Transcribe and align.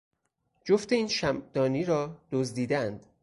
جفت 0.65 0.93
این 0.93 1.07
شمعدانی 1.07 1.85
را 1.85 2.21
دزدیدهاند. 2.31 3.05